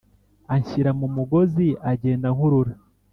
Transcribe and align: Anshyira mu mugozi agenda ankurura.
Anshyira 0.53 0.91
mu 0.99 1.07
mugozi 1.15 1.67
agenda 1.91 2.25
ankurura. 2.31 2.73